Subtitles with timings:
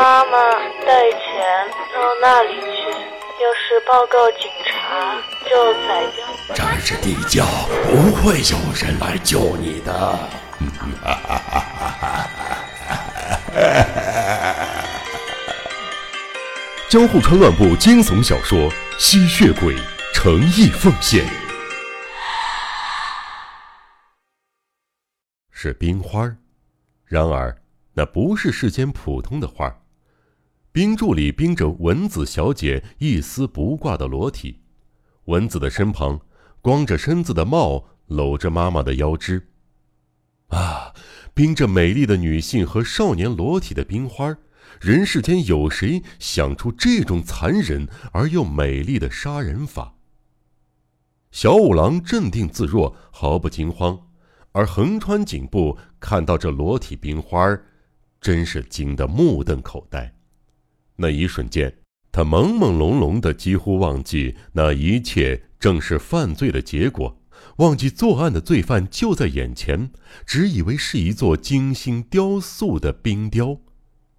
[0.00, 0.38] 妈妈
[0.86, 1.18] 带钱
[1.92, 2.66] 到那里去，
[3.42, 6.24] 要是报告警察，就宰掉。
[6.54, 7.44] 这是地窖，
[7.82, 10.16] 不会有人来救你的。
[16.88, 19.74] 江户川乱步惊悚小说《吸血鬼》
[20.14, 21.26] 诚意奉献。
[25.50, 26.36] 是冰花
[27.04, 27.60] 然而
[27.94, 29.74] 那不是世间普通的花
[30.78, 34.60] 冰柱里冰着蚊子小姐一丝不挂的裸体，
[35.24, 36.20] 蚊子的身旁，
[36.60, 39.48] 光着身子的茂搂着妈妈的腰肢。
[40.50, 40.94] 啊，
[41.34, 44.38] 冰着美丽的女性和少年裸体的冰花
[44.80, 49.96] 人世间有谁想出这种残忍而又美丽的杀人法？
[51.32, 53.98] 小五郎镇定自若，毫不惊慌，
[54.52, 57.58] 而横穿颈部看到这裸体冰花
[58.20, 60.14] 真是惊得目瞪口呆。
[61.00, 61.72] 那一瞬间，
[62.10, 67.20] 他朦朦胧胧的几乎忘记那一切正是犯罪的结果，
[67.58, 69.90] 忘记作案的罪犯就在眼前，
[70.26, 73.58] 只以为是一座精心雕塑的冰雕。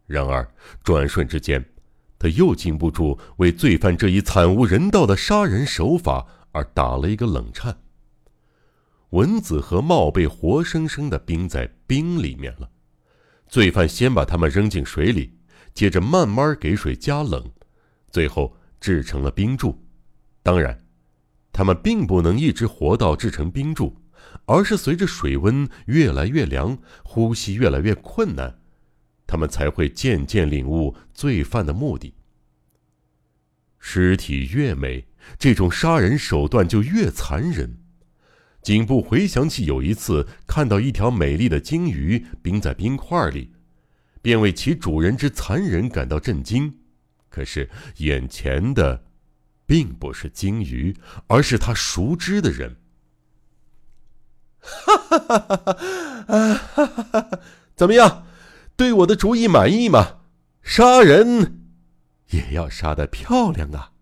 [0.05, 0.49] 然而，
[0.81, 1.63] 转瞬之间，
[2.17, 7.77] 他又禁不住为罪犯这一惨无人道的杀人手法而打了一个冷颤。
[9.09, 12.69] 蚊子和茂被活生生的冰在冰里面了，
[13.47, 15.38] 罪犯先把他们扔进水里，
[15.73, 17.51] 接着慢慢给水加冷，
[18.09, 19.83] 最后制成了冰柱。
[20.43, 20.79] 当然，
[21.51, 23.95] 他们并不能一直活到制成冰柱，
[24.45, 28.59] 而是随着水温越来越凉，呼吸越来越困难。
[29.27, 32.15] 他们才会渐渐领悟罪犯的目的。
[33.77, 35.05] 尸体越美，
[35.37, 37.77] 这种杀人手段就越残忍。
[38.61, 43.53] 颈部回想起有一次看到一条美丽的鲸鱼冰在冰块里，
[44.21, 46.79] 便为其主人之残忍感到震惊。
[47.29, 49.03] 可是眼前的，
[49.65, 50.95] 并不是鲸鱼，
[51.27, 52.77] 而是他熟知的人。
[54.59, 55.57] 哈哈哈
[56.27, 56.85] 哈哈！
[56.85, 57.39] 哈！
[57.75, 58.25] 怎么样？
[58.75, 60.19] 对我的主意满意吗？
[60.61, 61.61] 杀人
[62.31, 63.93] 也要杀得漂亮啊！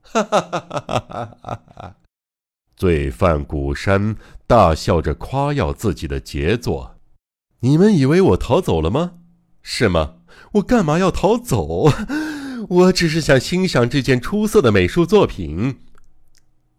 [0.00, 1.96] 哈哈哈哈哈哈！
[2.74, 6.96] 罪犯古山大笑着夸耀自己的杰作。
[7.60, 9.17] 你们以为我逃走了吗？
[9.70, 10.14] 是吗？
[10.52, 11.92] 我干嘛要逃走？
[12.70, 15.80] 我只是想欣赏这件出色的美术作品。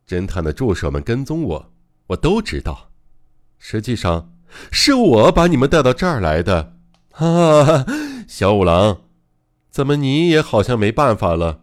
[0.08, 1.72] 侦探的助手们跟踪我，
[2.08, 2.90] 我都知道。
[3.60, 4.34] 实际上，
[4.72, 6.74] 是我把你们带到这儿来的。
[7.12, 7.86] 啊，
[8.28, 9.02] 小五郎，
[9.70, 11.62] 怎么你也好像没办法了？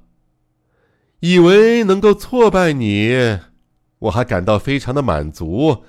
[1.19, 3.41] 以为能够挫败你，
[3.98, 5.82] 我还感到非常的满足，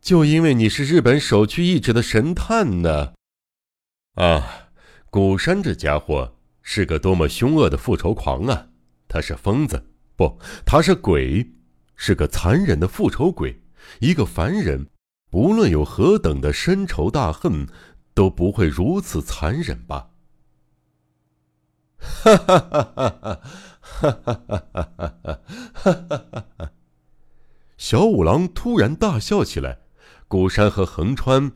[0.00, 3.14] 就因为你是日本首屈一指的神探呢。
[4.14, 4.68] 啊，
[5.10, 8.68] 古山这家伙是个多么凶恶的复仇狂啊！
[9.08, 9.86] 他是疯子，
[10.16, 11.52] 不，他是鬼，
[11.96, 13.60] 是个残忍的复仇鬼，
[14.00, 14.88] 一个凡人，
[15.30, 17.66] 不论有何等的深仇大恨。
[18.14, 20.10] 都不会如此残忍吧？
[21.98, 23.40] 哈哈哈哈哈！
[23.90, 24.64] 哈哈哈
[24.96, 25.40] 哈哈！
[25.74, 26.70] 哈哈！
[27.76, 29.80] 小五郎突然大笑起来，
[30.28, 31.50] 古山和横川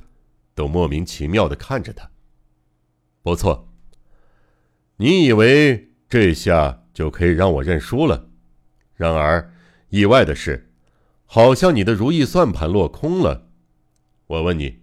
[0.57, 2.11] 都莫名其妙的看着他。
[3.29, 3.69] 不错，
[4.97, 8.31] 你以为这下就可以让我认输了？
[8.95, 9.53] 然而，
[9.91, 10.73] 意外的是，
[11.27, 13.51] 好像你的如意算盘落空了。
[14.29, 14.79] 我问你。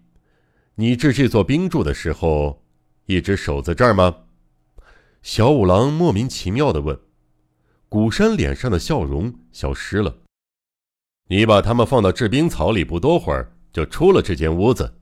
[0.75, 2.63] 你制这座冰柱的时候，
[3.07, 4.15] 一直守在这儿吗？
[5.23, 6.99] 小五郎莫名其妙的问。
[7.89, 10.17] 古山脸上的笑容消失了。
[11.29, 14.99] 你把他们放到制冰槽里，不多会儿就出了这间屋子，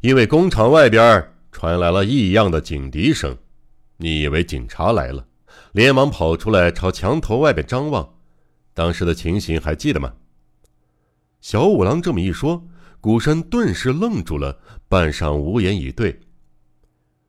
[0.00, 3.38] 因为工厂外边传来了异样的警笛声。
[3.98, 5.24] 你以为警察来了，
[5.70, 8.16] 连忙跑出来朝墙头外边张望。
[8.74, 10.12] 当时的情形还记得吗？
[11.40, 12.66] 小五郎这么一说。
[13.00, 14.58] 古山顿时愣住了，
[14.88, 16.18] 半晌无言以对。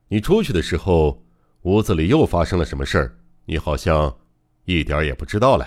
[0.07, 1.23] 你出去的时候，
[1.63, 3.17] 屋子里又发生了什么事儿？
[3.43, 4.17] 你好像
[4.63, 5.65] 一点也不知道嘞。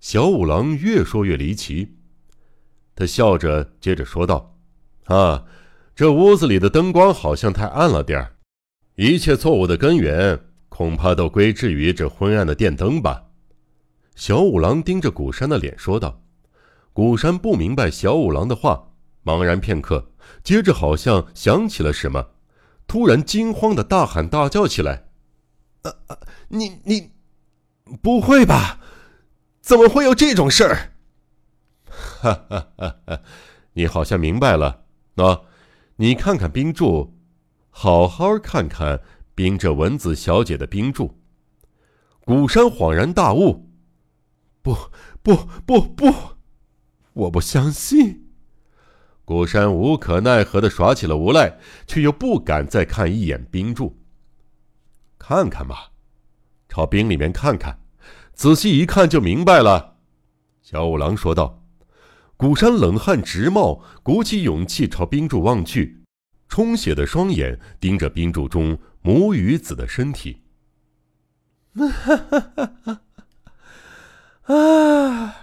[0.00, 1.94] 小五郎越说越离奇，
[2.94, 4.56] 他笑着接着说道
[5.04, 5.44] ：“啊，
[5.96, 8.36] 这屋子里的灯光好像太暗了点儿，
[8.96, 10.38] 一切错误的根源
[10.68, 13.24] 恐怕都归之于这昏暗的电灯吧。”
[14.14, 16.22] 小五郎盯着古山的脸说道。
[16.92, 18.88] 古山不明白小五郎的话，
[19.24, 20.10] 茫然片刻，
[20.44, 22.28] 接着好像想起了什么，
[22.86, 25.08] 突然惊慌的大喊大叫起来
[25.80, 25.94] ：“呃，
[26.48, 27.10] 你你，
[28.02, 28.80] 不会吧？
[29.62, 30.92] 怎么会有这种事儿？”
[31.88, 33.20] 哈哈哈哈！
[33.72, 34.84] 你好像明白了，
[35.16, 35.40] 喏，
[35.98, 37.16] 你看看冰柱，
[37.70, 39.00] 好好看看
[39.34, 41.18] 冰着文子小姐的冰柱。
[42.22, 43.70] 古山恍然大悟
[44.60, 44.76] ：“不
[45.22, 45.34] 不
[45.64, 46.12] 不不，
[47.14, 48.28] 我不相信。”
[49.24, 53.96] 古山无可奈何的耍起了无赖，却又不敢再看一眼冰柱。
[55.18, 55.92] 看看吧，
[56.68, 57.80] 朝冰里面看看，
[58.34, 59.96] 仔细一看就明白了。”
[60.60, 61.65] 小五郎说道。
[62.38, 66.02] 古山冷汗直冒，鼓起勇气朝冰柱望去，
[66.48, 70.42] 充血的双眼盯着冰柱中母与子的身体。
[74.44, 75.34] 啊！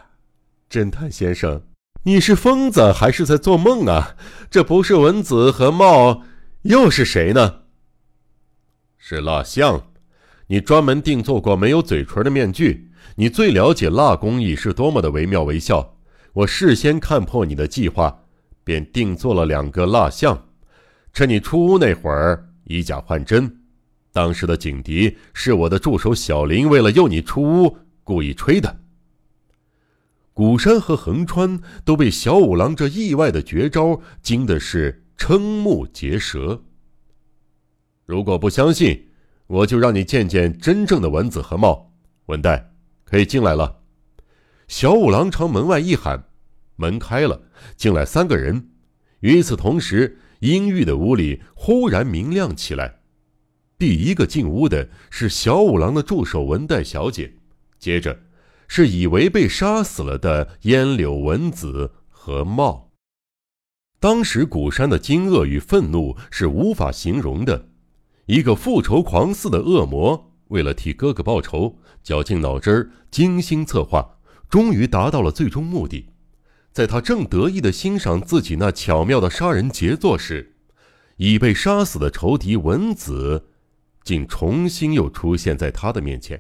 [0.70, 1.64] 侦探先生，
[2.04, 4.16] 你是疯子还是在做梦啊？
[4.52, 6.22] 这不是文子和茂，
[6.62, 7.62] 又是谁呢？
[9.00, 9.88] 是蜡像。
[10.48, 15.93] 你专门定做过没有嘴唇的面具，你最了解蜡工艺是多么的惟妙惟肖。
[16.34, 18.26] 我事先看破你的计划，
[18.64, 20.48] 便定做了两个蜡像，
[21.14, 23.62] 趁你出屋那会儿以假换真。
[24.12, 28.80] 当时的警笛是我的助手小林为了诱你出屋故意吹的。
[30.34, 36.64] 古山和横川都被小五郎这意外的绝招惊的是瞠目结舌。
[38.08, 39.10] 如果不相信，
[39.46, 41.94] 我就让你见见真正的文子和茂。
[42.26, 42.72] 文代
[43.06, 43.83] 可以进来了。
[44.68, 46.26] 小五郎朝门外一喊，
[46.78, 47.42] 门开了，
[47.76, 48.70] 进来三个人。
[49.20, 53.02] 与此同时，阴郁的屋里忽然明亮起来。
[53.78, 57.34] 第一个进屋的是小五郎的助手文代小姐，
[57.80, 58.18] 接着
[58.68, 62.92] 是以为被杀死了的烟柳文子和茂。
[64.00, 67.70] 当时古山的惊愕与愤怒是无法形容的。
[68.26, 74.13] 一个复仇狂似的恶魔，为了替哥哥报仇，绞尽脑汁儿，精心策划，
[74.54, 76.14] 终于达到了最终目的。
[76.72, 80.54] 在他正得意地欣赏自己那巧妙的杀人杰作时，
[81.18, 83.48] 已被杀死的仇敌文子。
[84.04, 86.40] 竟重新又出现在他的面前，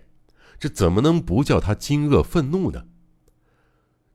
[0.59, 2.83] 这怎么能不叫他惊愕愤怒呢？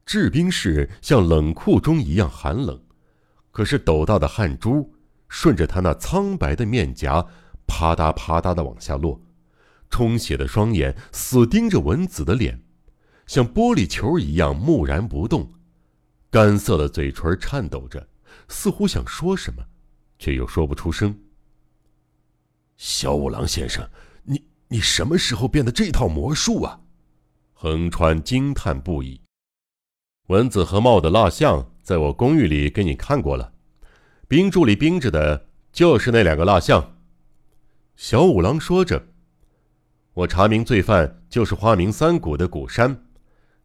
[0.06, 2.80] 制冰室像冷库中一样寒冷，
[3.50, 4.94] 可是斗大的汗珠
[5.28, 7.26] 顺着他那苍白的面颊
[7.66, 9.20] 啪嗒啪嗒的往下落，
[9.90, 12.62] 充血的双眼死盯着文子的脸，
[13.28, 15.52] 像玻璃球一样木然不动，
[16.30, 18.08] 干涩的嘴唇颤抖着，
[18.48, 19.62] 似乎想说什么，
[20.18, 21.14] 却又说不出声。
[22.78, 23.86] 小五郎先生，
[24.24, 26.80] 你你什么时候变的这套魔术啊？
[27.52, 29.20] 横川惊叹不已。
[30.28, 33.52] 蚊子和帽的蜡像在我公寓里给你看过了，
[34.26, 36.96] 冰柱里冰着的就是那两个蜡像。
[37.94, 39.08] 小五郎说着，
[40.14, 43.04] 我查明罪犯就是花名三谷的谷山，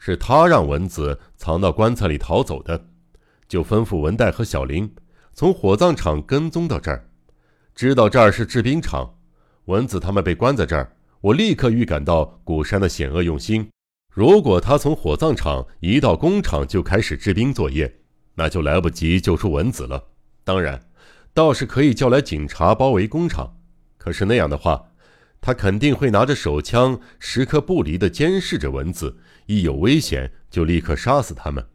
[0.06, 2.88] 是他让文子藏到棺材里逃走的，
[3.48, 4.94] 就吩咐文代和小林
[5.34, 7.08] 从火葬场跟踪到这儿。
[7.74, 9.16] 知道这儿是制冰厂，
[9.64, 10.92] 文子他们被关在这儿，
[11.22, 13.70] 我立刻预感到古山的险恶用心。
[14.12, 18.02] 如果他从火葬场一到工厂就开始制冰作业，
[18.36, 20.04] 那就来不及救出文子了。
[20.44, 20.82] 当然，
[21.34, 23.56] 倒是可以叫来警察包围工厂，
[23.98, 24.84] 可是那样的话，
[25.40, 31.66] 他肯定会拿着手枪，时刻不离地监视着文子，一有危险就立刻杀死他们。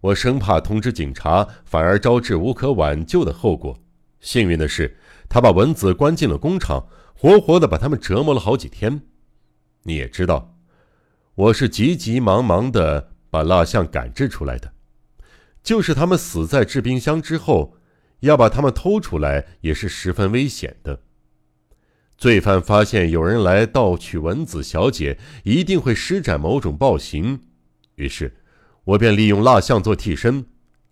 [0.00, 3.78] 我生怕通知警察，反而招致无可挽救的后果。
[4.20, 4.96] 幸运的是，
[5.28, 9.02] 他把蚊子关进了工厂，活活的把他们折磨了好几天。
[9.82, 10.56] 你也知道，
[11.34, 14.72] 我是急急忙忙的把蜡像赶制出来的。
[15.62, 17.76] 就是他们死在制冰箱之后，
[18.20, 21.00] 要把他们偷出来也是十分危险的。
[22.18, 27.40] 罪犯发现有人来盗取文子小姐，一定会施展某种暴行，
[27.94, 28.36] 于是，
[28.82, 30.44] 我便利用蜡像做替身，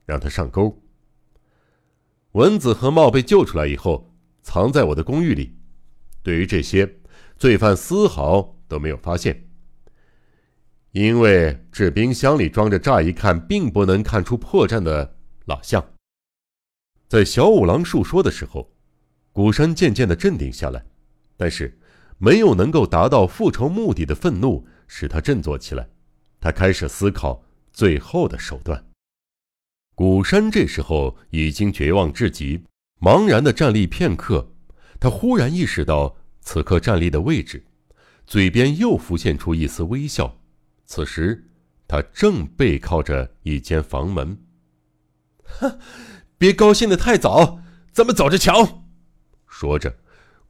[0.04, 0.80] 让他上钩。
[2.30, 4.14] 文子和茂被救出来以后，
[4.44, 5.58] 藏在我的公寓里。
[6.22, 6.88] 对于这些，
[7.36, 9.48] 罪犯丝毫都没有发现，
[10.92, 15.16] 因为这冰箱里装着乍一看并不能看出破绽的
[15.46, 15.84] 蜡像。
[17.08, 18.72] 在小五郎述说的时候，
[19.32, 20.84] 鼓山渐渐的镇定下来，
[21.36, 21.78] 但是
[22.18, 25.88] 没有能够达到复仇目的的愤怒使他振作起来。
[26.40, 28.84] 他开始思考最后的手段。
[29.94, 32.62] 古山这时候已经绝望至极，
[33.00, 34.52] 茫然的站立片刻，
[35.00, 37.64] 他忽然意识到此刻站立的位置，
[38.26, 40.38] 嘴边又浮现出一丝微笑。
[40.84, 41.48] 此时，
[41.88, 44.38] 他正背靠着一间房门。
[45.42, 45.78] 哼，
[46.36, 48.84] 别高兴的太早，咱们走着瞧。
[49.46, 49.96] 说着，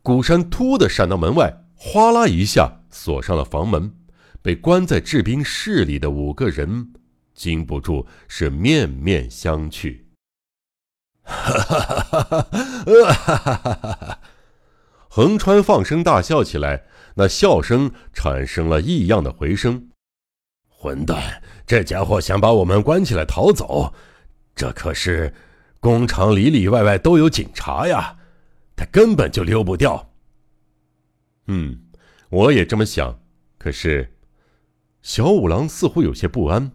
[0.06, 3.92] 古山突的闪到门外，哗啦一下锁上了房门。
[4.40, 6.92] 被关在制冰室里的五个人。
[7.34, 9.98] 禁不住是面面相觑。
[11.24, 11.50] 哈！
[11.58, 14.18] 哈哈哈哈哈！
[15.08, 16.84] 横川放声大笑起来，
[17.16, 19.88] 那笑声产生了异样的回声。
[20.68, 23.92] 混蛋，这家伙想把我们关起来逃走，
[24.54, 25.34] 这可是
[25.80, 28.15] 工厂里里外外都有警察呀，
[28.76, 30.12] 他根本就溜不掉。
[31.46, 31.80] 嗯，
[32.28, 33.18] 我也这么想。
[33.58, 34.14] 可是，
[35.02, 36.70] 小五郎似乎有些不安。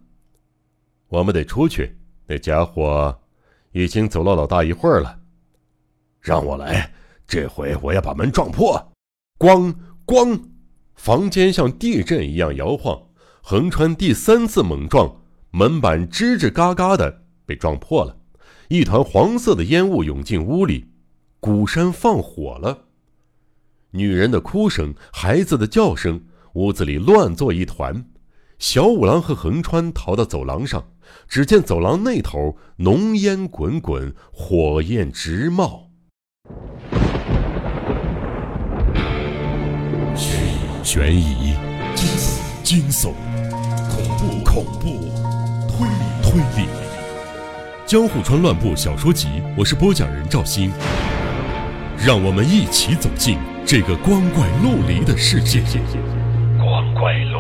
[1.08, 3.22] 我们得出去，那家伙
[3.72, 5.20] 已经走了老大一会儿了。
[6.20, 6.92] 让我来，
[7.28, 8.92] 这回我要把门撞破！
[9.38, 10.42] 咣咣，
[10.96, 13.10] 房间像地震一样摇晃。
[13.42, 18.18] 横穿第三次猛撞，门板吱吱嘎嘎的被撞破了，
[18.70, 20.92] 一团黄色的烟雾涌进屋里，
[21.42, 22.84] 鼓山放火了。
[23.94, 26.22] 女人的哭声，孩子的叫声，
[26.54, 28.06] 屋子里乱作一团。
[28.60, 30.86] 小五郎和横川逃到走廊上，
[31.28, 35.90] 只见走廊那头浓烟滚滚，火焰直冒。
[40.84, 41.56] 悬疑、
[41.96, 43.14] 惊悚、惊悚、
[43.90, 44.90] 恐怖、恐怖、
[45.68, 46.68] 推理、推理，
[47.88, 50.72] 《江户川乱步小说集》，我是播讲人赵鑫，
[52.04, 55.62] 让我们一起走进这个光怪陆离的世界。
[56.58, 57.31] 光怪陆。